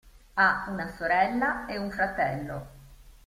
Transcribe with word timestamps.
Ha 0.33 0.65
una 0.69 0.87
sorella 0.87 1.67
e 1.67 1.77
un 1.77 1.91
fratello. 1.91 2.65